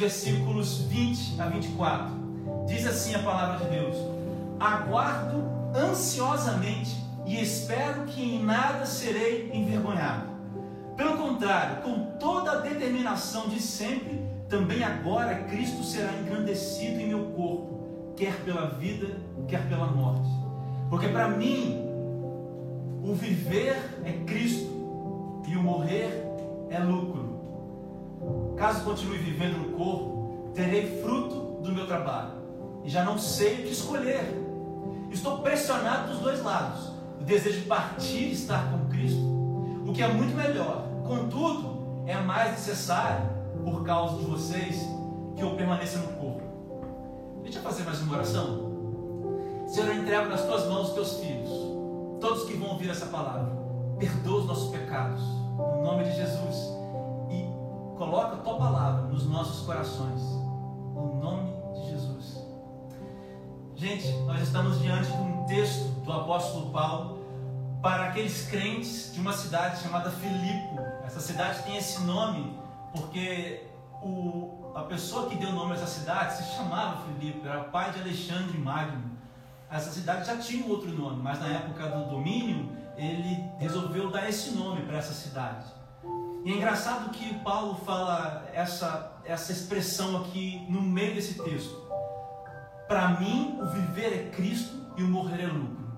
[0.00, 2.14] versículos 20 a 24.
[2.66, 3.96] Diz assim a palavra de Deus:
[4.58, 5.44] Aguardo
[5.76, 10.30] ansiosamente e espero que em nada serei envergonhado.
[10.96, 17.26] Pelo contrário, com toda a determinação de sempre, também agora Cristo será engrandecido em meu
[17.36, 19.06] corpo, quer pela vida,
[19.46, 20.28] quer pela morte.
[20.88, 21.84] Porque para mim,
[23.02, 26.26] o viver é Cristo e o morrer
[26.70, 27.29] é lucro.
[28.60, 32.32] Caso continue vivendo no corpo, terei fruto do meu trabalho
[32.84, 34.36] e já não sei o que escolher.
[35.10, 36.90] Estou pressionado dos dois lados.
[37.18, 39.22] O desejo de partir e estar com Cristo,
[39.86, 40.86] o que é muito melhor.
[41.06, 43.30] Contudo, é mais necessário,
[43.64, 44.86] por causa de vocês,
[45.34, 46.42] que eu permaneça no corpo.
[47.42, 49.64] Deixa eu fazer mais uma oração.
[49.68, 51.48] Senhor, eu entrego nas tuas mãos os teus filhos,
[52.20, 53.50] todos que vão ouvir essa palavra.
[53.98, 55.22] Perdoa os nossos pecados,
[55.56, 56.79] no nome de Jesus,
[58.00, 60.22] coloca a tua palavra nos nossos corações,
[60.94, 62.42] no nome de Jesus.
[63.76, 67.18] Gente, nós estamos diante de um texto do apóstolo Paulo
[67.82, 70.80] para aqueles crentes de uma cidade chamada Filipe.
[71.04, 72.58] Essa cidade tem esse nome
[72.96, 73.66] porque
[74.02, 78.00] o, a pessoa que deu nome a essa cidade se chamava Filipe, era pai de
[78.00, 79.10] Alexandre Magno.
[79.70, 82.66] Essa cidade já tinha outro nome, mas na época do domínio
[82.96, 85.79] ele resolveu dar esse nome para essa cidade.
[86.44, 91.88] E é engraçado que Paulo fala essa, essa expressão aqui no meio desse texto.
[92.88, 95.90] Para mim, o viver é Cristo e o morrer é lucro.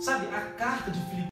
[0.00, 1.30] Sabe, a carta de Filipe,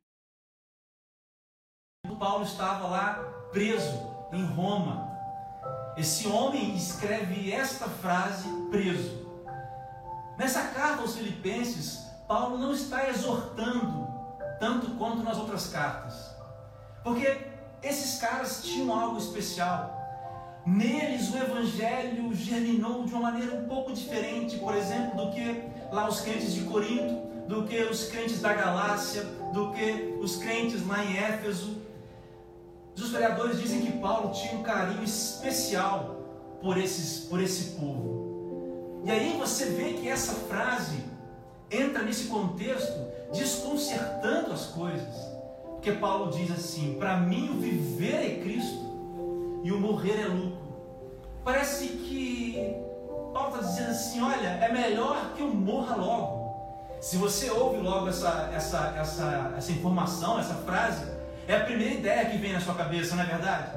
[2.18, 3.14] Paulo estava lá
[3.52, 3.96] preso
[4.32, 5.08] em Roma.
[5.96, 9.26] Esse homem escreve esta frase preso.
[10.36, 14.06] Nessa carta aos Filipenses, Paulo não está exortando
[14.60, 16.36] tanto quanto nas outras cartas,
[17.02, 17.47] porque
[17.82, 19.96] esses caras tinham algo especial.
[20.66, 26.08] Neles o evangelho germinou de uma maneira um pouco diferente, por exemplo, do que lá
[26.08, 27.14] os crentes de Corinto,
[27.46, 29.22] do que os crentes da Galácia,
[29.52, 31.78] do que os crentes lá em Éfeso.
[32.94, 36.16] Os historiadores dizem que Paulo tinha um carinho especial
[36.60, 39.00] por, esses, por esse povo.
[39.04, 40.98] E aí você vê que essa frase
[41.70, 45.37] entra nesse contexto desconcertando as coisas.
[45.78, 50.58] Porque Paulo diz assim: Para mim o viver é Cristo e o morrer é lucro.
[51.44, 52.74] Parece que
[53.32, 56.38] Paulo está dizendo assim: Olha, é melhor que eu morra logo.
[57.00, 61.06] Se você ouve logo essa, essa, essa, essa informação, essa frase,
[61.46, 63.70] é a primeira ideia que vem na sua cabeça, não é verdade?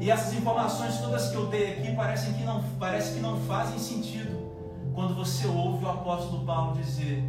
[0.00, 3.78] E essas informações todas que eu dei aqui parecem que não, parece que não fazem
[3.78, 4.52] sentido
[4.96, 7.22] quando você ouve o apóstolo Paulo dizer: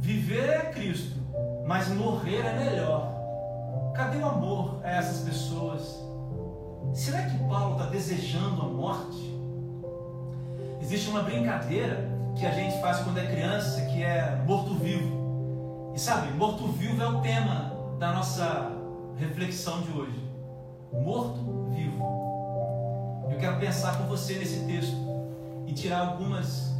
[0.00, 1.20] Viver é Cristo,
[1.66, 3.15] mas morrer é melhor.
[3.96, 6.04] Cadê o amor a essas pessoas?
[6.92, 9.34] Será que Paulo está desejando a morte?
[10.82, 12.06] Existe uma brincadeira
[12.38, 15.92] que a gente faz quando é criança, que é morto-vivo.
[15.94, 18.70] E sabe, morto-vivo é o tema da nossa
[19.16, 20.30] reflexão de hoje.
[20.92, 22.04] Morto-vivo.
[23.30, 24.94] Eu quero pensar com você nesse texto
[25.66, 26.76] e tirar algumas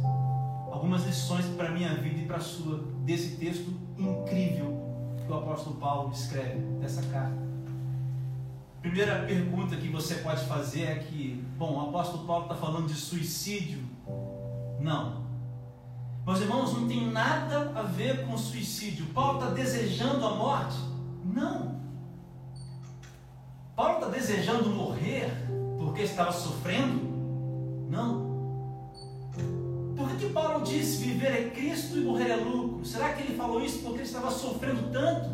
[0.71, 4.76] algumas lições para a minha vida e para a sua desse texto incrível
[5.27, 7.45] que o apóstolo Paulo escreve dessa carta.
[8.81, 12.93] Primeira pergunta que você pode fazer é que, bom, o apóstolo Paulo está falando de
[12.93, 13.83] suicídio?
[14.79, 15.27] Não.
[16.25, 19.07] Meus irmãos, não tem nada a ver com suicídio.
[19.07, 20.77] Paulo está desejando a morte?
[21.25, 21.77] Não.
[23.75, 25.29] Paulo está desejando morrer
[25.77, 27.01] porque estava sofrendo?
[27.89, 28.16] Não.
[30.37, 32.85] Paulo diz viver é Cristo e morrer é lucro?
[32.85, 35.31] Será que ele falou isso porque ele estava sofrendo tanto?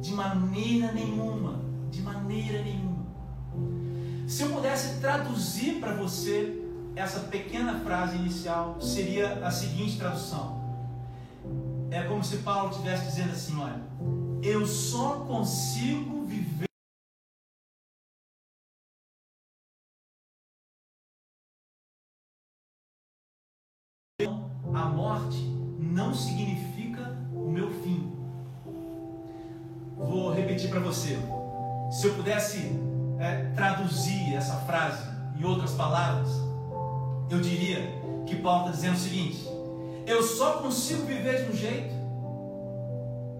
[0.00, 1.60] De maneira nenhuma.
[1.92, 3.06] De maneira nenhuma.
[4.26, 6.60] Se eu pudesse traduzir para você
[6.96, 10.60] essa pequena frase inicial, seria a seguinte tradução.
[11.88, 13.80] É como se Paulo estivesse dizendo assim: olha,
[14.42, 16.19] eu só consigo
[35.80, 36.28] palavras,
[37.30, 37.80] eu diria
[38.26, 39.46] que Paulo está dizendo o seguinte:
[40.06, 41.94] eu só consigo viver de um jeito,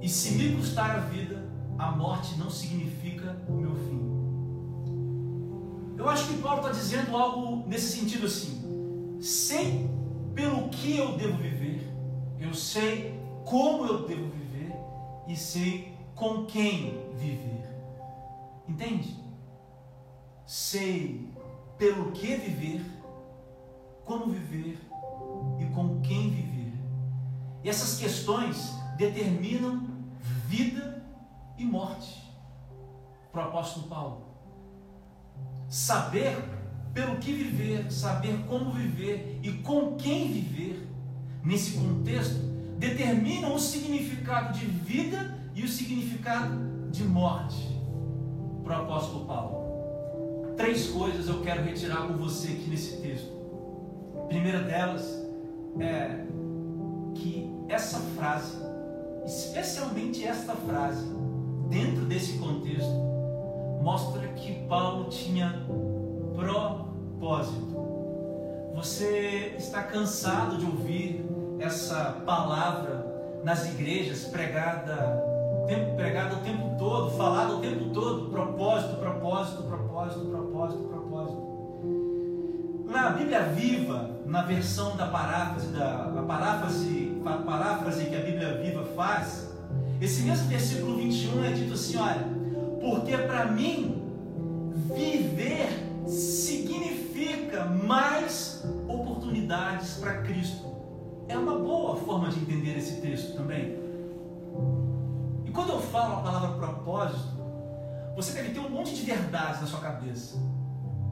[0.01, 1.47] e se me custar a vida,
[1.79, 4.01] a morte não significa o meu fim.
[5.99, 9.91] Eu acho que Paulo está dizendo algo nesse sentido assim: sei
[10.35, 11.87] pelo que eu devo viver,
[12.41, 14.75] eu sei como eu devo viver
[15.29, 17.61] e sei com quem viver.
[18.67, 19.21] Entende?
[20.51, 21.29] sei
[21.81, 22.85] pelo que viver,
[24.05, 24.79] como viver
[25.59, 26.75] e com quem viver.
[27.65, 29.89] E essas questões determinam
[30.47, 31.03] vida
[31.57, 32.21] e morte.
[33.33, 34.27] Para o apóstolo Paulo.
[35.71, 36.37] Saber
[36.93, 40.87] pelo que viver, saber como viver e com quem viver,
[41.43, 42.41] nesse contexto,
[42.77, 47.81] determinam o significado de vida e o significado de morte
[48.65, 49.70] para o apóstolo Paulo.
[50.61, 53.33] Três coisas eu quero retirar com você aqui nesse texto.
[54.15, 55.27] A primeira delas
[55.81, 56.27] é
[57.15, 58.59] que essa frase,
[59.25, 61.07] especialmente esta frase,
[61.71, 62.93] dentro desse contexto,
[63.81, 65.67] mostra que Paulo tinha
[66.37, 67.75] propósito.
[68.75, 71.25] Você está cansado de ouvir
[71.59, 75.30] essa palavra nas igrejas pregada
[75.67, 81.51] tempo pregado o tempo todo, falado o tempo todo, propósito, propósito, propósito, propósito, propósito.
[82.87, 88.61] Na Bíblia Viva, na versão da paráfrase, da a paráfrase, a paráfrase que a Bíblia
[88.63, 89.51] Viva faz,
[90.01, 92.27] esse mesmo versículo 21 é dito assim, olha,
[92.81, 94.03] porque para mim
[94.95, 95.69] viver
[96.07, 100.67] significa mais oportunidades para Cristo.
[101.29, 103.79] É uma boa forma de entender esse texto também.
[105.51, 107.35] E quando eu falo a palavra propósito,
[108.15, 110.39] você deve ter um monte de verdades na sua cabeça.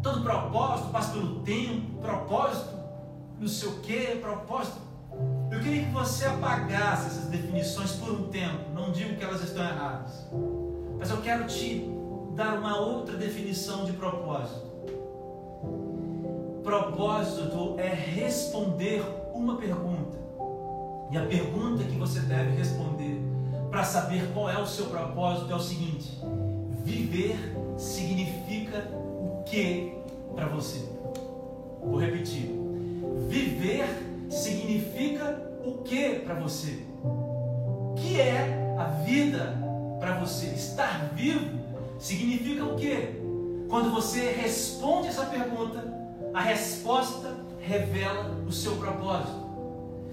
[0.00, 2.73] Todo propósito passa pelo tempo, propósito,
[3.40, 4.79] não sei o que, propósito.
[5.50, 8.70] Eu queria que você apagasse essas definições por um tempo.
[8.73, 10.29] Não digo que elas estão erradas.
[11.00, 11.90] Mas eu quero te
[12.37, 14.69] dar uma outra definição de propósito.
[16.62, 19.02] Propósito é responder
[19.35, 20.17] uma pergunta.
[21.11, 23.28] E a pergunta que você deve responder
[23.70, 26.19] para saber qual é o seu propósito é o seguinte:
[26.85, 27.37] viver
[27.76, 29.94] significa o que
[30.35, 30.88] para você?
[31.82, 32.50] Vou repetir.
[33.29, 33.87] Viver
[34.31, 36.82] significa o que para você?
[37.05, 39.56] O que é a vida
[39.99, 40.47] para você?
[40.47, 41.59] Estar vivo
[41.99, 43.19] significa o que?
[43.69, 45.85] Quando você responde essa pergunta,
[46.32, 49.47] a resposta revela o seu propósito.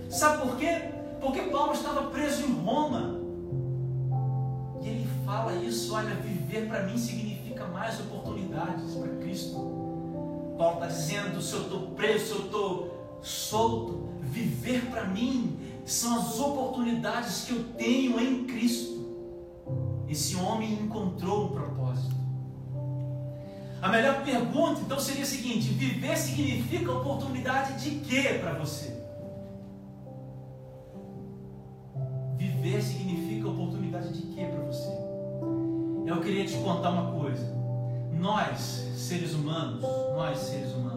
[0.10, 0.90] Sabe por quê?
[1.22, 3.25] Porque Paulo estava preso em Roma
[5.36, 10.56] fala isso, olha, viver para mim significa mais oportunidades para Cristo.
[10.58, 16.18] Paulo está dizendo: se eu estou preso, se eu estou solto, viver para mim são
[16.18, 18.96] as oportunidades que eu tenho em Cristo.
[20.08, 22.16] Esse homem encontrou um propósito.
[23.82, 29.04] A melhor pergunta então seria a seguinte: viver significa oportunidade de quê para você?
[32.38, 33.35] Viver significa
[36.06, 37.56] eu queria te contar uma coisa.
[38.12, 38.60] Nós,
[38.96, 40.96] seres humanos, nós, seres humanos,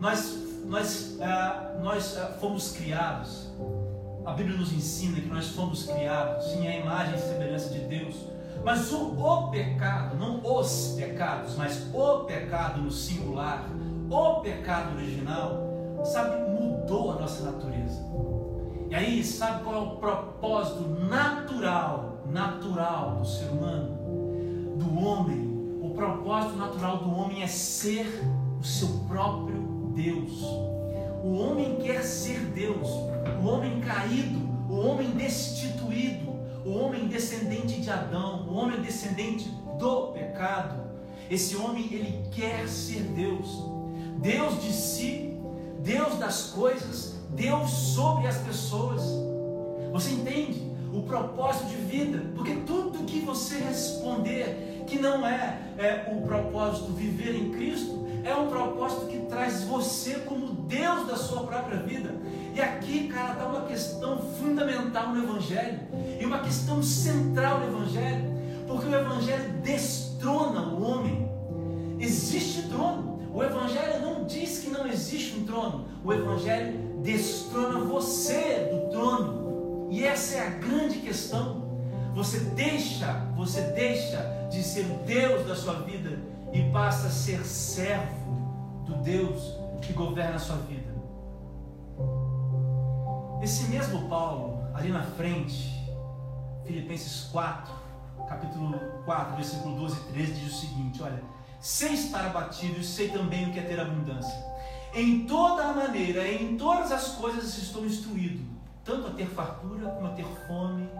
[0.00, 3.52] nós, nós, ah, nós ah, fomos criados,
[4.24, 8.16] a Bíblia nos ensina que nós fomos criados, sim, a imagem e semelhança de Deus,
[8.64, 13.64] mas o, o pecado, não os pecados, mas o pecado no singular,
[14.10, 18.00] o pecado original, sabe, mudou a nossa natureza.
[18.90, 25.90] E aí, sabe qual é o propósito natural natural do ser humano, do homem, o
[25.90, 28.06] propósito natural do homem é ser
[28.60, 29.60] o seu próprio
[29.94, 30.42] Deus.
[31.24, 32.88] O homem quer ser Deus,
[33.42, 36.32] o homem caído, o homem destituído,
[36.64, 39.48] o homem descendente de Adão, o homem descendente
[39.78, 40.80] do pecado.
[41.30, 43.64] Esse homem ele quer ser Deus,
[44.18, 45.36] Deus de si,
[45.80, 49.02] Deus das coisas, Deus sobre as pessoas.
[49.92, 50.71] Você entende?
[50.92, 56.92] O propósito de vida, porque tudo que você responder que não é, é o propósito
[56.92, 62.14] viver em Cristo, é um propósito que traz você como Deus da sua própria vida.
[62.54, 65.80] E aqui, cara, está uma questão fundamental no Evangelho
[66.20, 68.24] e uma questão central no Evangelho,
[68.68, 71.28] porque o Evangelho destrona o homem.
[71.98, 73.12] Existe trono.
[73.34, 75.86] O Evangelho não diz que não existe um trono.
[76.04, 79.41] O Evangelho destrona você do trono.
[79.92, 81.70] E essa é a grande questão.
[82.14, 86.18] Você deixa, você deixa de ser o Deus da sua vida
[86.50, 90.90] e passa a ser servo do Deus que governa a sua vida.
[93.42, 95.70] Esse mesmo Paulo, ali na frente,
[96.64, 97.74] Filipenses 4,
[98.26, 101.22] capítulo 4, versículo 12 e 13, diz o seguinte: Olha,
[101.60, 104.42] sem estar abatido, sei também o que é ter abundância.
[104.94, 108.51] Em toda a maneira, em todas as coisas estou instruído
[108.84, 110.90] tanto a ter fartura como a ter fome,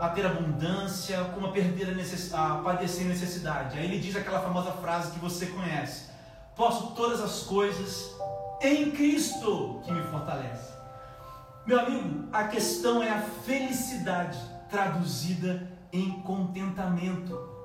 [0.00, 1.88] a ter abundância, como a perder
[2.32, 3.78] a, a padecer necessidade.
[3.78, 6.10] Aí ele diz aquela famosa frase que você conhece:
[6.54, 8.14] Posso todas as coisas
[8.60, 10.74] em Cristo que me fortalece.
[11.66, 14.38] Meu amigo, a questão é a felicidade
[14.70, 17.56] traduzida em contentamento.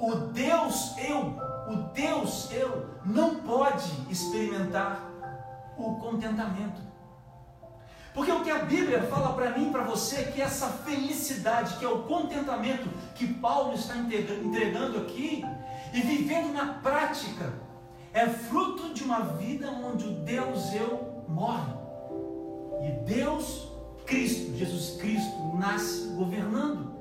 [0.00, 1.36] O Deus eu,
[1.68, 5.10] o Deus eu, não pode experimentar
[5.76, 6.87] o contentamento.
[8.18, 11.76] Porque o que a Bíblia fala para mim e para você é que essa felicidade,
[11.76, 15.44] que é o contentamento que Paulo está entregando aqui
[15.94, 17.54] e vivendo na prática,
[18.12, 21.72] é fruto de uma vida onde o Deus eu morre.
[22.82, 23.68] E Deus,
[24.04, 26.92] Cristo, Jesus Cristo, nasce governando.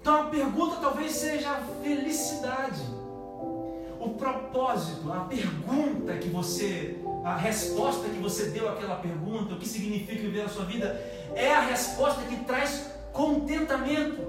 [0.00, 2.82] Então a pergunta talvez seja a felicidade.
[4.00, 9.68] O propósito, a pergunta que você a resposta que você deu àquela pergunta, o que
[9.68, 11.00] significa viver a sua vida,
[11.34, 14.20] é a resposta que traz contentamento.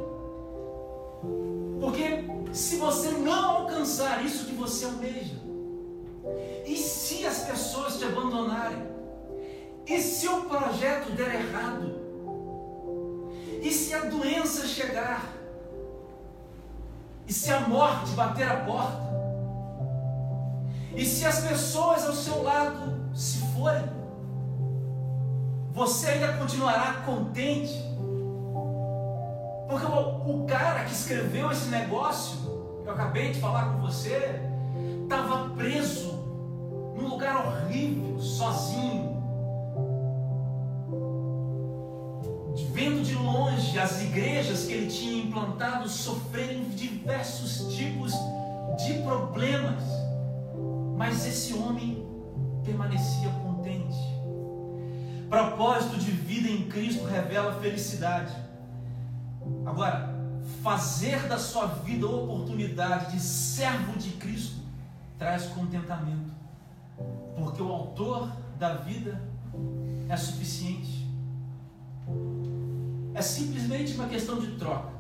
[1.80, 2.24] Porque
[2.54, 5.42] se você não alcançar isso que você almeja,
[6.66, 8.94] e se as pessoas te abandonarem,
[9.86, 12.00] e se o projeto der errado,
[13.62, 15.34] e se a doença chegar,
[17.28, 19.14] e se a morte bater a porta,
[20.96, 23.84] e se as pessoas ao seu lado se forem,
[25.72, 27.74] você ainda continuará contente?
[29.68, 32.38] Porque o, cara que escreveu esse negócio,
[32.84, 34.40] que eu acabei de falar com você,
[35.02, 36.12] estava preso
[36.96, 39.14] num lugar horrível, sozinho.
[42.72, 48.14] Vendo de longe as igrejas que ele tinha implantado sofrerem diversos tipos
[48.78, 50.03] de problemas
[51.04, 52.08] mas esse homem
[52.64, 53.98] permanecia contente.
[55.30, 58.34] Propósito de vida em Cristo revela felicidade.
[59.66, 60.16] Agora,
[60.62, 64.62] fazer da sua vida oportunidade de servo de Cristo
[65.20, 66.32] traz contentamento,
[67.36, 69.22] porque o autor da vida
[70.08, 71.06] é suficiente.
[73.14, 74.94] É simplesmente uma questão de troca.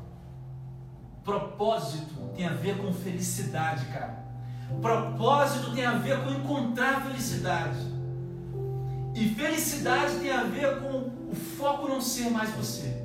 [1.23, 4.22] Propósito tem a ver com felicidade, cara.
[4.81, 7.79] Propósito tem a ver com encontrar felicidade.
[9.15, 13.01] E felicidade tem a ver com o foco não ser mais você.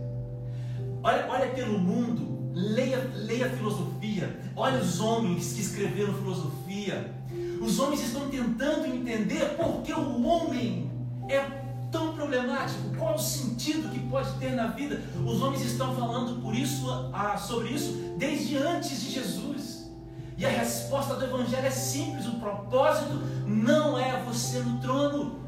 [1.03, 7.15] Olha, olha pelo mundo, leia, leia filosofia, olha os homens que escreveram filosofia.
[7.61, 10.91] Os homens estão tentando entender por que o homem
[11.29, 11.41] é
[11.91, 15.03] tão problemático, qual o sentido que pode ter na vida.
[15.25, 19.58] Os homens estão falando por isso, ah, sobre isso desde antes de Jesus.
[20.39, 23.15] E a resposta do Evangelho é simples: o propósito
[23.45, 25.41] não é você no trono.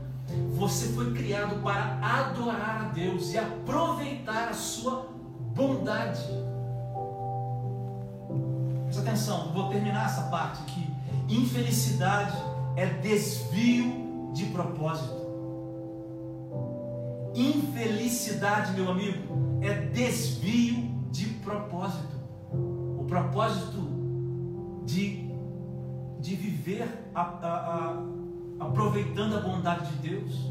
[0.57, 5.09] Você foi criado para adorar a Deus e aproveitar a sua
[5.55, 6.23] bondade.
[8.85, 10.89] Presta atenção, vou terminar essa parte aqui.
[11.29, 12.37] Infelicidade
[12.77, 15.21] é desvio de propósito.
[17.35, 22.17] Infelicidade, meu amigo, é desvio de propósito.
[22.53, 23.90] O propósito
[24.85, 25.29] de,
[26.19, 30.51] de viver a, a, a, aproveitando a bondade de Deus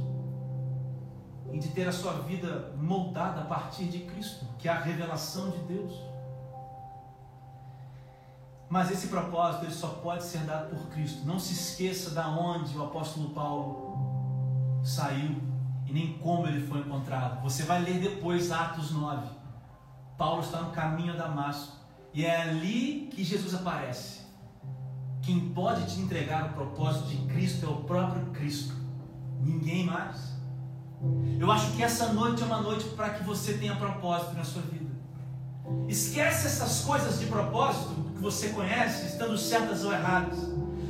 [1.51, 5.49] e de ter a sua vida moldada a partir de Cristo, que é a revelação
[5.49, 5.93] de Deus.
[8.69, 11.25] Mas esse propósito ele só pode ser dado por Cristo.
[11.25, 15.41] Não se esqueça da onde o apóstolo Paulo saiu
[15.87, 17.41] e nem como ele foi encontrado.
[17.41, 19.27] Você vai ler depois Atos 9.
[20.17, 21.78] Paulo está no caminho a Damasco
[22.13, 24.19] e é ali que Jesus aparece.
[25.21, 28.73] Quem pode te entregar o propósito de Cristo é o próprio Cristo,
[29.41, 30.37] ninguém mais.
[31.39, 34.61] Eu acho que essa noite é uma noite para que você tenha propósito na sua
[34.63, 34.89] vida.
[35.87, 40.39] Esquece essas coisas de propósito que você conhece, estando certas ou erradas.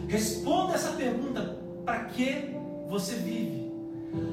[0.08, 2.56] Responda essa pergunta: para que
[2.88, 3.70] você vive?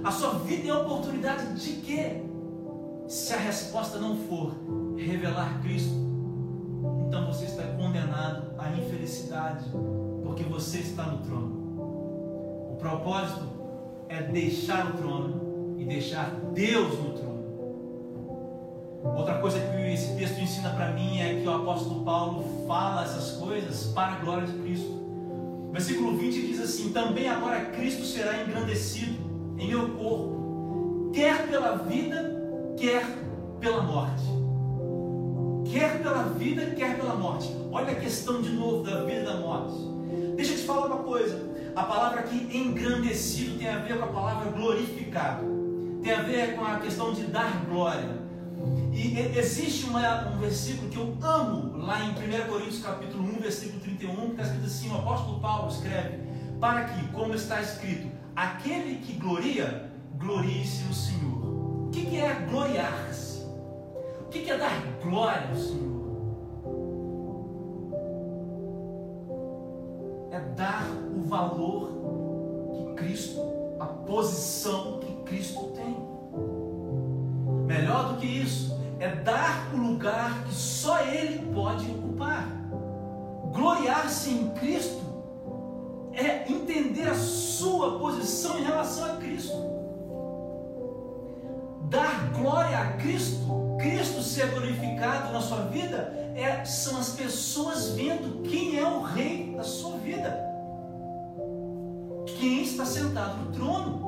[0.05, 2.23] A sua vida é oportunidade de quê?
[3.09, 4.55] Se a resposta não for
[4.97, 6.06] revelar Cristo,
[7.07, 9.65] então você está condenado à infelicidade,
[10.25, 12.73] porque você está no trono.
[12.73, 13.45] O propósito
[14.09, 17.37] é deixar o trono e deixar Deus no trono.
[19.17, 23.33] Outra coisa que esse texto ensina para mim é que o apóstolo Paulo fala essas
[23.33, 24.97] coisas para a glória de Cristo.
[25.73, 29.17] Versículo 20 diz assim: Também agora Cristo será engrandecido
[29.59, 33.07] em meu corpo, quer pela vida, quer
[33.61, 34.37] pela morte
[35.70, 37.54] quer pela vida, quer pela morte.
[37.70, 39.75] Olha a questão de novo da vida e da morte.
[40.37, 41.46] Deixa eu te falar uma coisa.
[41.75, 45.44] A palavra aqui engrandecido tem a ver com a palavra glorificado.
[46.02, 48.26] Tem a ver com a questão de dar glória.
[48.92, 53.80] E existe uma, um versículo que eu amo lá em 1 Coríntios capítulo 1, versículo
[53.80, 56.18] 31, que está escrito assim, o apóstolo Paulo escreve,
[56.58, 61.88] para que, como está escrito, aquele que gloria, glorie-se no Senhor.
[61.88, 63.36] O que, que é gloriar-se?
[64.37, 65.97] Que, que é dar glória ao Senhor?
[70.31, 71.88] É dar o valor
[72.71, 73.40] que Cristo,
[73.81, 75.97] a posição que Cristo tem.
[77.64, 82.47] Melhor do que isso, é dar o lugar que só Ele pode ocupar.
[83.55, 85.02] Gloriar-se em Cristo
[86.12, 89.57] é entender a sua posição em relação a Cristo.
[91.88, 98.43] Dar glória a Cristo, Cristo ser glorificado na sua vida, é, são as pessoas vendo
[98.43, 100.45] quem é o rei da sua vida.
[102.38, 104.05] Quem está sentado no trono.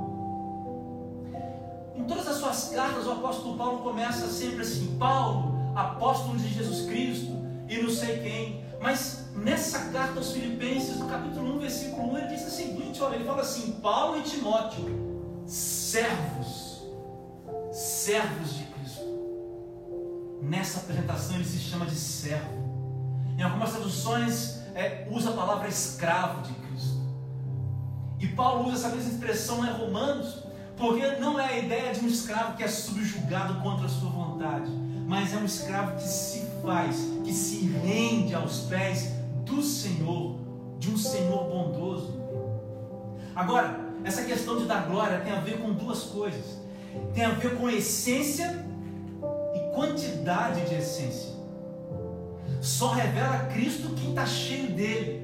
[1.95, 6.87] Em todas as suas cartas, o apóstolo Paulo começa sempre assim: Paulo, apóstolo de Jesus
[6.87, 7.37] Cristo,
[7.69, 8.65] e não sei quem.
[8.81, 13.15] Mas nessa carta aos Filipenses, no capítulo 1, versículo 1, ele diz o seguinte: olha,
[13.15, 16.83] ele fala assim: Paulo e Timóteo, servos,
[17.73, 18.68] servos de.
[20.49, 22.67] Nessa apresentação ele se chama de servo.
[23.37, 27.03] Em algumas traduções é, usa a palavra escravo de Cristo.
[28.19, 30.43] E Paulo usa essa mesma expressão em Romanos,
[30.77, 34.71] porque não é a ideia de um escravo que é subjugado contra a sua vontade,
[35.07, 39.13] mas é um escravo que se faz, que se rende aos pés
[39.45, 40.39] do Senhor,
[40.79, 42.19] de um Senhor bondoso.
[43.37, 46.59] Agora, essa questão de dar glória tem a ver com duas coisas:
[47.13, 48.78] tem a ver com essência e
[49.79, 51.35] quantidade de essência.
[52.61, 55.23] Só revela Cristo quem está cheio dele,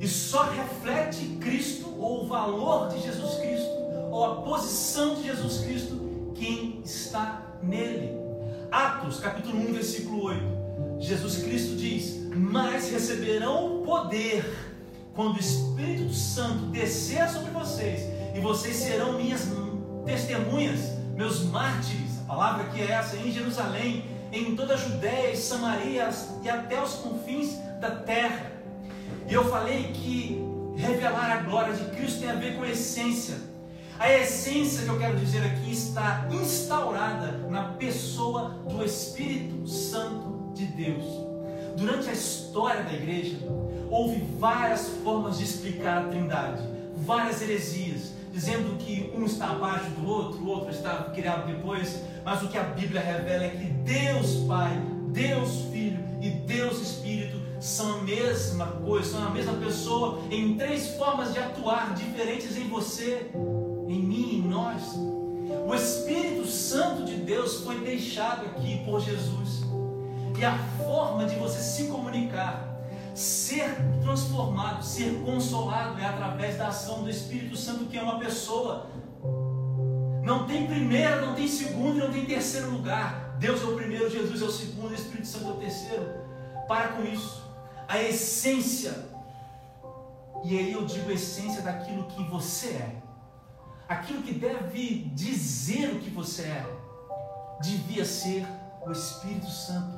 [0.00, 3.68] e só reflete Cristo ou o valor de Jesus Cristo,
[4.10, 8.16] ou a posição de Jesus Cristo, quem está nele.
[8.70, 10.98] Atos capítulo 1, versículo 8.
[11.00, 14.46] Jesus Cristo diz: Mas receberão poder
[15.14, 18.00] quando o Espírito Santo descer sobre vocês,
[18.34, 19.42] e vocês serão minhas
[20.06, 20.80] testemunhas,
[21.14, 22.17] meus mártires.
[22.28, 26.10] Palavra que é essa em Jerusalém, em toda a Judéia e Samaria
[26.42, 28.52] e até os confins da terra.
[29.26, 30.38] E eu falei que
[30.76, 33.36] revelar a glória de Cristo tem a ver com a essência.
[33.98, 40.66] A essência que eu quero dizer aqui está instaurada na pessoa do Espírito Santo de
[40.66, 41.04] Deus.
[41.78, 43.38] Durante a história da igreja,
[43.90, 46.62] houve várias formas de explicar a Trindade,
[46.94, 52.40] várias heresias, dizendo que um está abaixo do outro, o outro está criado depois, mas
[52.40, 57.98] o que a Bíblia revela é que Deus Pai, Deus Filho e Deus Espírito são
[57.98, 63.28] a mesma coisa, são a mesma pessoa em três formas de atuar diferentes em você,
[63.34, 64.84] em mim, em nós.
[65.66, 69.64] O Espírito Santo de Deus foi deixado aqui por Jesus
[70.38, 72.67] e a forma de você se comunicar,
[73.18, 78.86] ser transformado, ser consolado é através da ação do Espírito Santo, que é uma pessoa.
[80.22, 83.36] Não tem primeiro, não tem segundo não tem terceiro lugar.
[83.38, 86.06] Deus é o primeiro, Jesus é o segundo, o Espírito Santo é o terceiro.
[86.68, 87.42] Para com isso.
[87.88, 89.08] A essência,
[90.44, 93.02] e aí eu digo a essência daquilo que você é,
[93.88, 96.66] aquilo que deve dizer o que você é,
[97.62, 98.46] devia ser
[98.86, 99.97] o Espírito Santo.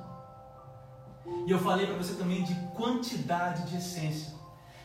[1.46, 4.32] E eu falei para você também de quantidade de essência.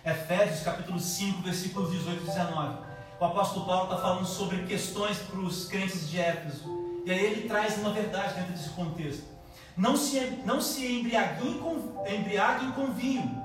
[0.06, 2.78] Efésios capítulo 5, versículos 18 e 19.
[3.20, 6.64] O apóstolo Paulo está falando sobre questões para os crentes de Éfeso.
[7.06, 9.24] E aí ele traz uma verdade dentro desse contexto.
[9.78, 13.42] Não se, não se embriaguem, com, embriaguem com vinho,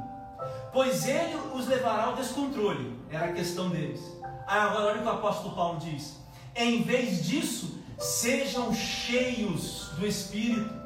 [0.73, 2.99] pois ele os levará ao descontrole.
[3.11, 4.01] Era a questão deles.
[4.47, 6.17] Agora olha o que o apóstolo Paulo diz.
[6.55, 10.80] Em vez disso, sejam cheios do Espírito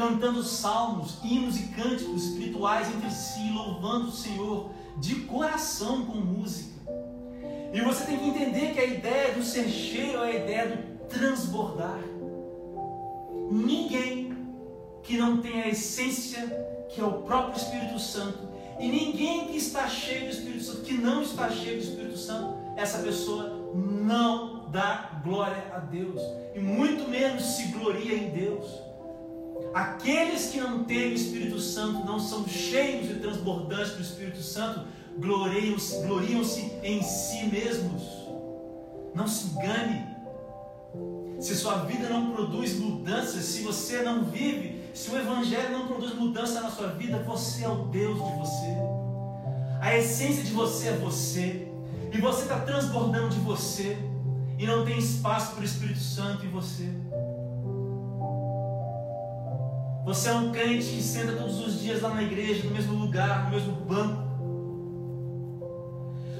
[0.00, 6.70] cantando salmos, hinos e cânticos espirituais entre si, louvando o Senhor de coração com música.
[7.74, 11.04] E você tem que entender que a ideia do ser cheio é a ideia do
[11.04, 12.00] transbordar.
[13.50, 14.38] Ninguém
[15.02, 16.46] que não tem a essência
[16.88, 18.48] que é o próprio Espírito Santo,
[18.80, 22.56] e ninguém que está cheio do Espírito Santo, que não está cheio do Espírito Santo,
[22.74, 26.20] essa pessoa não dá glória a Deus,
[26.54, 28.89] e muito menos se gloria em Deus.
[29.72, 34.86] Aqueles que não têm o Espírito Santo, não são cheios e transbordantes do Espírito Santo,
[35.18, 36.42] gloriam-se gloriam
[36.82, 38.02] em si mesmos.
[39.14, 40.06] Não se engane.
[41.40, 46.14] Se sua vida não produz mudanças, se você não vive, se o Evangelho não produz
[46.14, 48.76] mudança na sua vida, você é o Deus de você.
[49.80, 51.68] A essência de você é você.
[52.12, 53.96] E você está transbordando de você.
[54.58, 56.88] E não tem espaço para o Espírito Santo em você.
[60.04, 63.44] Você é um crente que senta todos os dias lá na igreja, no mesmo lugar,
[63.44, 64.30] no mesmo banco.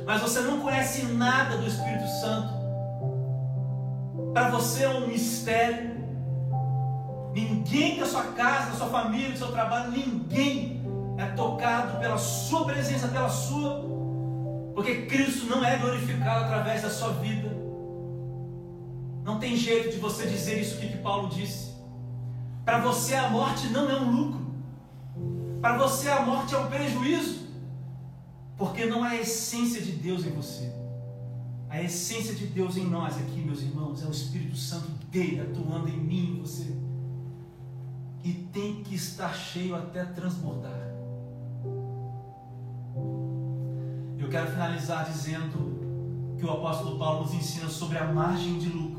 [0.07, 2.55] Mas você não conhece nada do Espírito Santo.
[4.33, 5.90] Para você é um mistério.
[7.35, 10.83] Ninguém da sua casa, da sua família, do seu trabalho, ninguém
[11.18, 13.85] é tocado pela sua presença, pela sua.
[14.75, 17.51] Porque Cristo não é glorificado através da sua vida.
[19.23, 21.69] Não tem jeito de você dizer isso que Paulo disse.
[22.64, 24.40] Para você a morte não é um lucro.
[25.61, 27.49] Para você a morte é um prejuízo.
[28.57, 30.70] Porque não há essência de Deus em você.
[31.68, 35.88] A essência de Deus em nós aqui, meus irmãos, é o Espírito Santo dele atuando
[35.88, 36.77] em mim, em você.
[38.25, 40.90] E tem que estar cheio até transbordar.
[44.18, 48.89] Eu quero finalizar dizendo que o apóstolo Paulo nos ensina sobre a margem de lucro.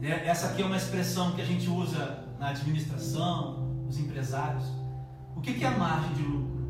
[0.00, 0.26] Né?
[0.26, 4.64] Essa aqui é uma expressão que a gente usa na administração, nos empresários.
[5.36, 6.60] O que é a margem de lucro?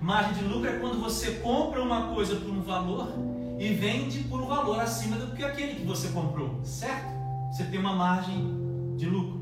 [0.00, 3.12] Margem de lucro é quando você compra uma coisa por um valor
[3.58, 7.08] e vende por um valor acima do que aquele que você comprou, certo?
[7.50, 9.38] Você tem uma margem de lucro.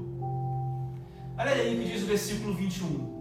[1.36, 3.14] Olha aí o que diz o versículo 21.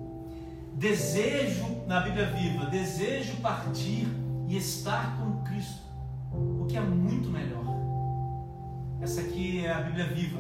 [0.76, 4.08] Desejo, na Bíblia Viva, desejo partir
[4.48, 5.82] e estar com Cristo,
[6.32, 7.65] o que é muito melhor.
[9.06, 10.40] Essa aqui é a Bíblia Viva.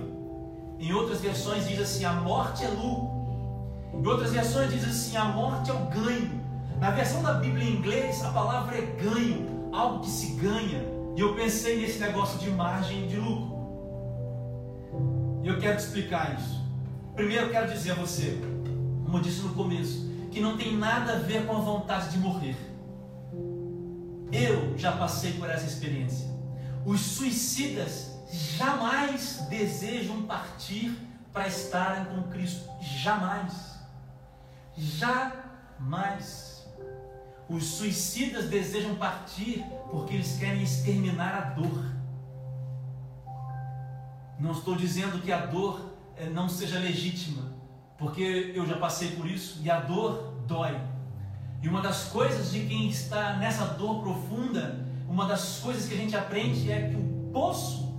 [0.79, 3.11] Em outras versões diz assim: a morte é lucro.
[3.93, 6.43] Em outras versões diz assim: a morte é o ganho.
[6.79, 10.83] Na versão da Bíblia em inglês, a palavra é ganho, algo que se ganha.
[11.15, 13.55] E eu pensei nesse negócio de margem de lucro.
[15.43, 16.59] E eu quero te explicar isso.
[17.13, 18.41] Primeiro eu quero dizer a você,
[19.03, 22.17] como eu disse no começo, que não tem nada a ver com a vontade de
[22.17, 22.57] morrer.
[24.31, 26.25] Eu já passei por essa experiência.
[26.83, 28.14] Os suicidas
[28.57, 30.97] jamais desejam partir
[31.31, 32.69] para estarem com Cristo.
[32.81, 33.79] Jamais.
[34.77, 36.65] Jamais.
[37.47, 41.95] Os suicidas desejam partir porque eles querem exterminar a dor.
[44.39, 47.53] Não estou dizendo que a dor eh, não seja legítima,
[47.97, 50.77] porque eu já passei por isso e a dor dói.
[51.61, 55.97] E uma das coisas de quem está nessa dor profunda, uma das coisas que a
[55.97, 57.94] gente aprende é que o poço,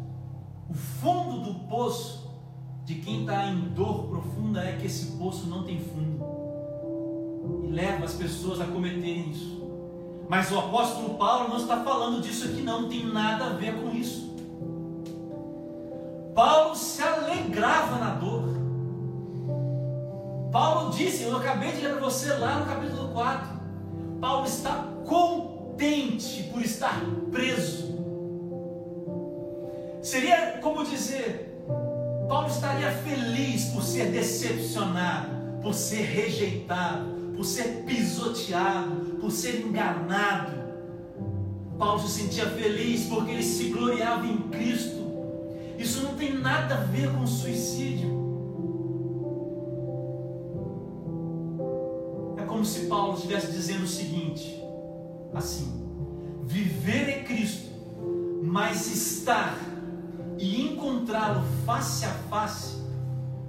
[0.68, 2.30] o fundo do poço
[2.84, 6.24] de quem está em dor profunda é que esse poço não tem fundo
[7.64, 9.56] e leva as pessoas a cometerem isso.
[10.28, 13.74] Mas o apóstolo Paulo não está falando disso aqui, não, não tem nada a ver
[13.80, 14.34] com isso.
[16.34, 18.56] Paulo se alegrava na dor.
[20.52, 23.48] Paulo disse, eu acabei de ler para você lá no capítulo 4.
[24.20, 27.00] Paulo está contente por estar
[27.30, 27.95] preso.
[30.06, 31.52] Seria como dizer,
[32.28, 40.52] Paulo estaria feliz por ser decepcionado, por ser rejeitado, por ser pisoteado, por ser enganado.
[41.76, 45.10] Paulo se sentia feliz porque ele se gloriava em Cristo.
[45.76, 48.08] Isso não tem nada a ver com suicídio.
[52.38, 54.62] É como se Paulo estivesse dizendo o seguinte:
[55.34, 55.84] assim,
[56.44, 57.72] viver é Cristo,
[58.44, 59.74] mas estar
[60.38, 62.76] e encontrá-lo face a face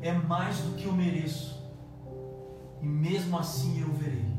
[0.02, 1.58] é mais do que eu mereço
[2.82, 4.38] e mesmo assim eu verei.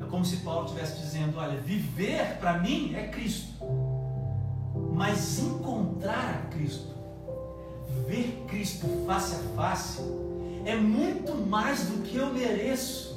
[0.00, 3.52] É como se Paulo estivesse dizendo: olha, viver para mim é Cristo,
[4.92, 6.94] mas encontrar a Cristo,
[8.06, 10.00] ver Cristo face a face,
[10.64, 13.14] é muito mais do que eu mereço.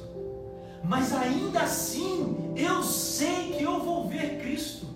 [0.83, 4.86] Mas ainda assim, eu sei que eu vou ver Cristo.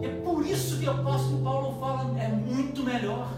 [0.00, 3.28] É por isso que o apóstolo Paulo fala: é muito melhor.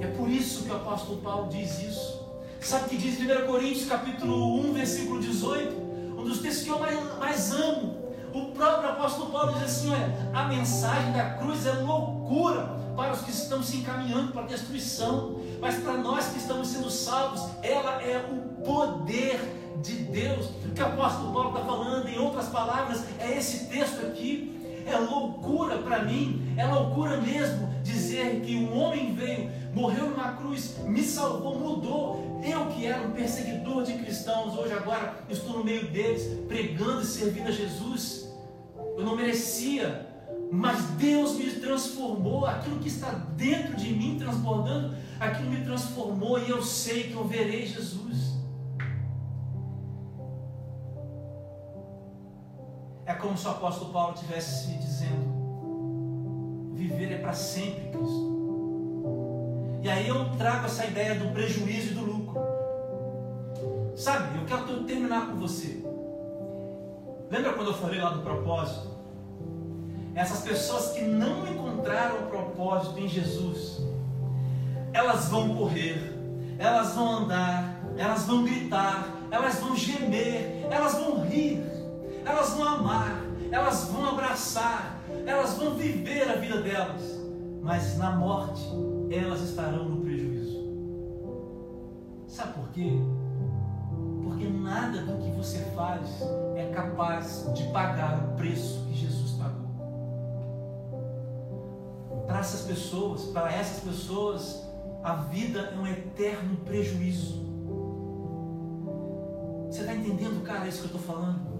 [0.00, 2.24] É por isso que o apóstolo Paulo diz isso.
[2.60, 5.74] Sabe o que diz em 1 Coríntios capítulo 1, versículo 18?
[6.18, 8.02] Um dos textos que eu mais, mais amo.
[8.32, 13.20] O próprio apóstolo Paulo diz assim: olha, a mensagem da cruz é loucura para os
[13.20, 18.02] que estão se encaminhando para a destruição, mas para nós que estamos sendo salvos, ela
[18.02, 20.50] é o poder de Deus.
[20.74, 24.50] Que o apóstolo Paulo está falando, em outras palavras, é esse texto aqui.
[24.86, 30.76] É loucura para mim, é loucura mesmo dizer que um homem veio, morreu numa cruz,
[30.84, 32.40] me salvou, mudou.
[32.44, 37.06] Eu que era um perseguidor de cristãos, hoje agora estou no meio deles, pregando e
[37.06, 38.28] servindo a Jesus.
[38.96, 40.06] Eu não merecia,
[40.52, 46.50] mas Deus me transformou, aquilo que está dentro de mim transbordando, aquilo me transformou e
[46.50, 48.33] eu sei que eu verei Jesus.
[53.06, 58.34] É como se o apóstolo Paulo estivesse dizendo: viver é para sempre, Cristo.
[59.82, 62.40] E aí eu trago essa ideia do prejuízo e do lucro.
[63.94, 65.84] Sabe, eu quero terminar com você.
[67.30, 68.94] Lembra quando eu falei lá do propósito?
[70.14, 73.82] Essas pessoas que não encontraram o propósito em Jesus,
[74.92, 75.98] elas vão correr,
[76.58, 81.62] elas vão andar, elas vão gritar, elas vão gemer, elas vão rir,
[82.24, 87.02] elas vão amar, elas vão abraçar, elas vão viver a vida delas,
[87.62, 88.62] mas na morte
[89.10, 90.64] elas estarão no prejuízo.
[92.26, 92.90] Sabe por quê?
[94.24, 96.22] Porque nada do que você faz
[96.56, 99.68] é capaz de pagar o preço que Jesus pagou.
[102.26, 104.64] Para essas pessoas, para essas pessoas,
[105.02, 107.44] a vida é um eterno prejuízo.
[109.70, 111.53] Você está entendendo, cara, isso que eu estou falando?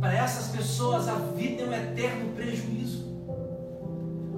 [0.00, 3.04] Para essas pessoas, a vida é um eterno prejuízo.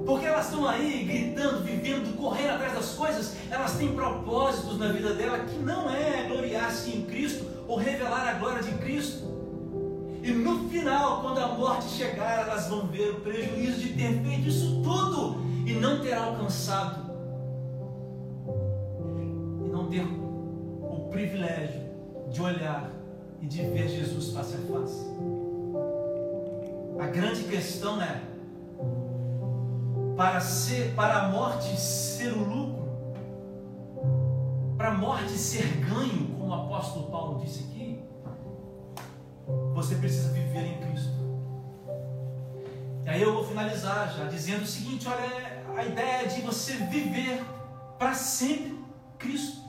[0.06, 5.12] Porque elas estão aí gritando, vivendo, correndo atrás das coisas, elas têm propósitos na vida
[5.14, 9.28] dela que não é gloriar-se em Cristo ou revelar a glória de Cristo.
[10.22, 14.48] E no final, quando a morte chegar, elas vão ver o prejuízo de ter feito
[14.48, 17.08] isso tudo e não ter alcançado
[19.88, 21.80] ter o privilégio
[22.30, 22.90] de olhar
[23.40, 25.04] e de ver Jesus face a face.
[26.98, 28.20] A grande questão é
[30.16, 33.14] para ser para a morte ser o lucro,
[34.76, 38.00] para a morte ser ganho, como o apóstolo Paulo disse aqui,
[39.74, 41.12] você precisa viver em Cristo.
[43.04, 47.44] E aí eu vou finalizar já dizendo o seguinte: olha, a ideia de você viver
[47.96, 48.76] para sempre
[49.18, 49.68] Cristo.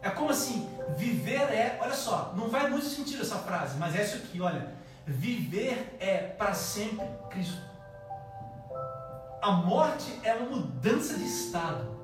[0.00, 4.04] É como assim, viver é, olha só, não vai muito sentido essa frase, mas é
[4.04, 4.81] isso aqui, olha.
[5.06, 7.60] Viver é para sempre Cristo.
[9.42, 11.98] A morte é uma mudança de estado,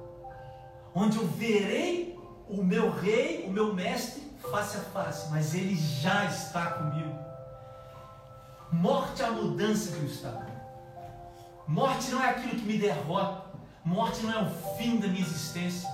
[0.94, 6.24] onde eu verei o meu rei, o meu mestre, face a face, mas ele já
[6.24, 7.16] está comigo.
[8.72, 10.46] Morte é a mudança estado.
[11.66, 13.48] Morte não é aquilo que me derrota.
[13.84, 15.88] Morte não é o fim da minha existência.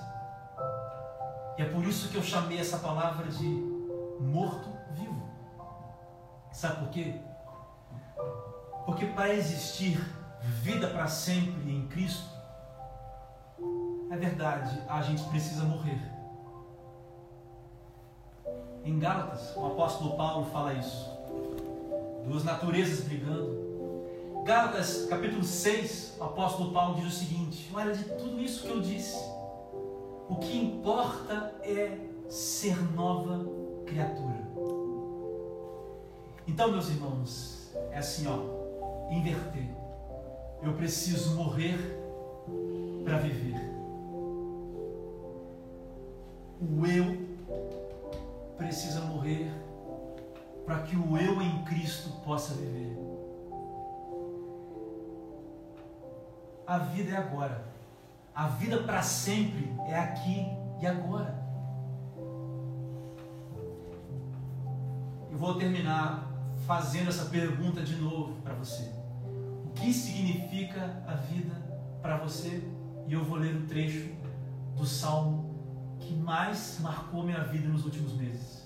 [1.58, 3.46] E é por isso que eu chamei essa palavra de
[4.20, 4.73] morto-vivo.
[6.64, 7.14] Sabe por quê?
[8.86, 10.00] Porque para existir
[10.62, 12.24] vida para sempre em Cristo,
[14.10, 16.00] é verdade, a gente precisa morrer.
[18.82, 21.10] Em Gálatas, o apóstolo Paulo fala isso.
[22.26, 24.42] Duas naturezas brigando.
[24.46, 28.80] Gálatas, capítulo 6, o apóstolo Paulo diz o seguinte: Olha, de tudo isso que eu
[28.80, 29.22] disse,
[30.30, 33.44] o que importa é ser nova
[33.84, 34.43] criatura.
[36.46, 39.68] Então, meus irmãos, é assim, ó, inverter.
[40.62, 41.78] Eu preciso morrer
[43.04, 43.60] para viver.
[46.60, 47.16] O eu
[48.56, 49.50] precisa morrer
[50.64, 52.96] para que o eu em Cristo possa viver.
[56.66, 57.64] A vida é agora.
[58.34, 60.46] A vida para sempre é aqui
[60.80, 61.42] e agora.
[65.30, 66.33] Eu vou terminar
[66.66, 68.90] fazendo essa pergunta de novo para você.
[69.64, 71.54] O que significa a vida
[72.00, 72.62] para você?
[73.06, 74.08] E eu vou ler um trecho
[74.76, 75.54] do salmo
[76.00, 78.64] que mais marcou minha vida nos últimos meses.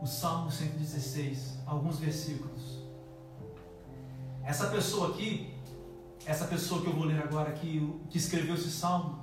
[0.00, 2.82] O Salmo 116, alguns versículos.
[4.44, 5.54] Essa pessoa aqui,
[6.24, 9.18] essa pessoa que eu vou ler agora aqui, que escreveu esse salmo,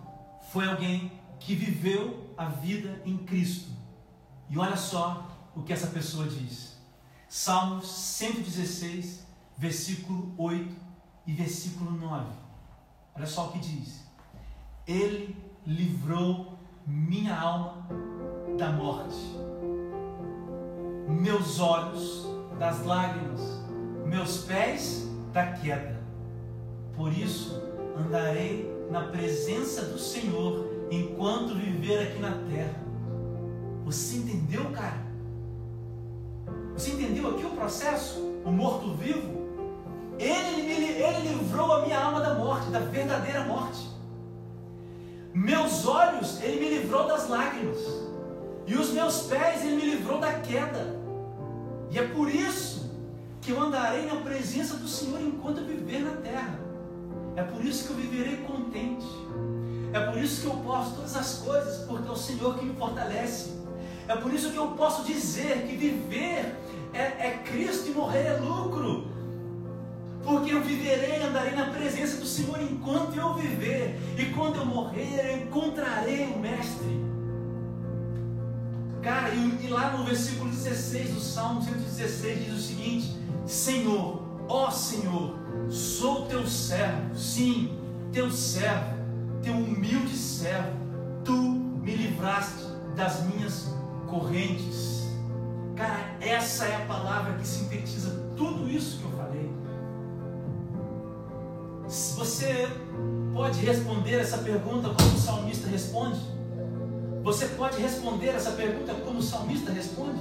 [0.52, 3.70] foi alguém que viveu a vida em Cristo.
[4.50, 6.73] E olha só o que essa pessoa diz.
[7.36, 9.26] Salmos 116,
[9.58, 10.72] versículo 8
[11.26, 12.28] e versículo 9.
[13.16, 14.04] Olha só o que diz.
[14.86, 17.88] Ele livrou minha alma
[18.56, 19.18] da morte,
[21.10, 22.28] meus olhos
[22.60, 23.42] das lágrimas,
[24.06, 26.00] meus pés da queda.
[26.96, 27.60] Por isso
[27.98, 32.80] andarei na presença do Senhor enquanto viver aqui na terra.
[33.86, 35.03] Você entendeu, cara?
[36.76, 38.20] Você entendeu aqui o processo?
[38.44, 39.44] O morto-vivo?
[40.20, 43.90] Ele, ele, ele livrou a minha alma da morte, da verdadeira morte.
[45.34, 47.80] Meus olhos, ele me livrou das lágrimas.
[48.66, 50.96] E os meus pés, ele me livrou da queda.
[51.92, 52.92] E é por isso
[53.42, 56.60] que eu andarei na presença do Senhor enquanto eu viver na terra.
[57.36, 59.06] É por isso que eu viverei contente.
[59.92, 62.76] É por isso que eu posso todas as coisas, porque é o Senhor que me
[62.76, 63.52] fortalece.
[64.08, 66.56] É por isso que eu posso dizer que viver
[66.94, 69.08] é, é Cristo e morrer é lucro.
[70.24, 75.20] Porque eu viverei, andarei na presença do Senhor enquanto eu viver, e quando eu morrer,
[75.20, 77.04] eu encontrarei o Mestre.
[79.02, 84.72] Cara, e, e lá no versículo 16 do Salmo 116 diz o seguinte: Senhor, ó
[84.72, 85.36] Senhor,
[85.70, 87.78] sou teu servo, sim,
[88.14, 88.96] teu servo,
[89.42, 90.72] teu humilde servo,
[91.26, 92.64] tu me livraste
[92.96, 93.74] das minhas
[94.14, 95.08] correntes.
[95.76, 99.52] Cara, essa é a palavra que sintetiza tudo isso que eu falei.
[101.88, 102.70] Você
[103.34, 106.20] pode responder essa pergunta como o salmista responde?
[107.24, 110.20] Você pode responder essa pergunta como o salmista responde?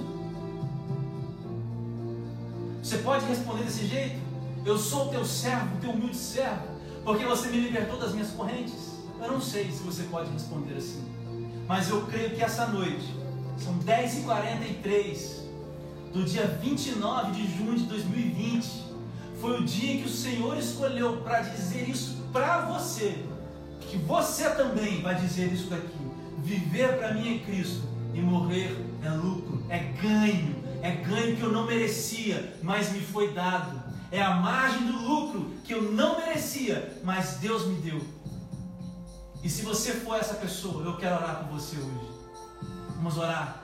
[2.82, 4.20] Você pode responder desse jeito?
[4.64, 6.62] Eu sou teu servo, teu humilde servo,
[7.04, 8.92] porque você me libertou das minhas correntes.
[9.20, 11.04] Eu não sei se você pode responder assim,
[11.68, 13.21] mas eu creio que essa noite,
[13.62, 15.42] são 10h43
[16.12, 18.92] do dia 29 de junho de 2020,
[19.40, 23.24] foi o dia que o Senhor escolheu para dizer isso para você,
[23.80, 26.12] que você também vai dizer isso daqui.
[26.38, 31.52] Viver para mim é Cristo e morrer é lucro, é ganho, é ganho que eu
[31.52, 33.80] não merecia, mas me foi dado.
[34.10, 38.00] É a margem do lucro que eu não merecia, mas Deus me deu.
[39.42, 42.11] E se você for essa pessoa, eu quero orar por você hoje.
[43.02, 43.60] Vamos orar.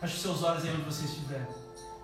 [0.00, 1.48] Feche seus olhos aí onde você estiver.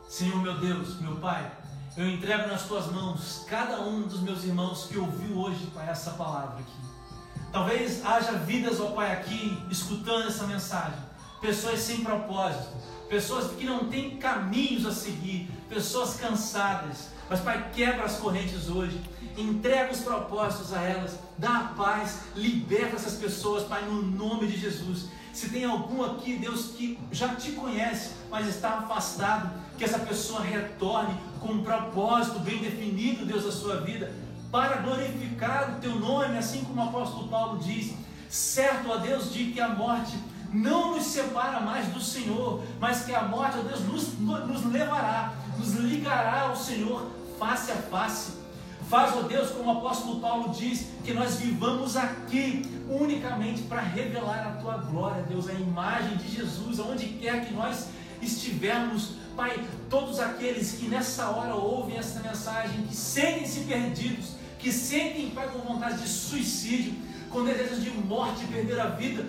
[0.09, 1.49] Senhor meu Deus, meu Pai,
[1.97, 6.11] eu entrego nas tuas mãos cada um dos meus irmãos que ouviu hoje, Pai, essa
[6.11, 7.47] palavra aqui.
[7.53, 10.99] Talvez haja vidas, ó Pai, aqui escutando essa mensagem.
[11.41, 12.77] Pessoas sem propósito,
[13.09, 17.11] pessoas que não têm caminhos a seguir, pessoas cansadas.
[17.31, 19.01] Mas, Pai, quebra as correntes hoje,
[19.37, 24.59] entrega os propósitos a elas, dá a paz, liberta essas pessoas, Pai, no nome de
[24.59, 25.07] Jesus.
[25.39, 29.49] Se tem algum aqui, Deus, que já te conhece, mas está afastado,
[29.79, 34.13] que essa pessoa retorne com um propósito bem definido, Deus, da sua vida
[34.51, 37.95] para glorificar o teu nome, assim como o apóstolo Paulo diz.
[38.29, 40.19] Certo, ó Deus, de que a morte
[40.53, 45.35] não nos separa mais do Senhor, mas que a morte, ó Deus, nos, nos levará,
[45.57, 48.38] nos ligará ao Senhor face a face.
[48.89, 54.47] Faz, ó Deus, como o apóstolo Paulo diz, que nós vivamos aqui unicamente para revelar
[54.47, 57.89] a tua glória, Deus, a imagem de Jesus, aonde quer que nós
[58.23, 65.31] estivermos, Pai, todos aqueles que nessa hora ouvem essa mensagem, que sentem-se perdidos, que sentem,
[65.31, 66.95] Pai, com vontade de suicídio,
[67.29, 69.27] com desejos de morte, perder a vida,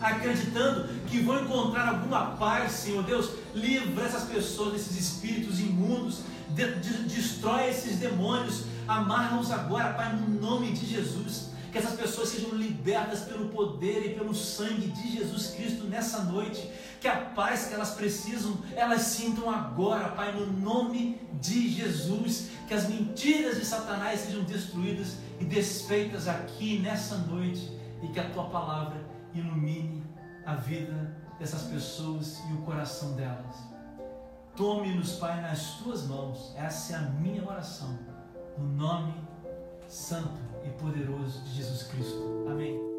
[0.00, 6.74] acreditando que vão encontrar alguma paz, Senhor Deus, livra essas pessoas desses espíritos imundos, de,
[6.76, 11.50] de, destrói esses demônios, amarra-os agora, Pai, no nome de Jesus.
[11.70, 16.70] Que essas pessoas sejam libertas pelo poder e pelo sangue de Jesus Cristo nessa noite.
[17.00, 22.48] Que a paz que elas precisam, elas sintam agora, Pai, no nome de Jesus.
[22.66, 27.70] Que as mentiras de Satanás sejam destruídas e desfeitas aqui nessa noite.
[28.02, 30.02] E que a tua palavra ilumine
[30.46, 33.56] a vida dessas pessoas e o coração delas.
[34.56, 36.54] Tome-nos, Pai, nas tuas mãos.
[36.56, 38.15] Essa é a minha oração.
[38.58, 39.14] No nome
[39.88, 42.46] santo e poderoso de Jesus Cristo.
[42.48, 42.95] Amém.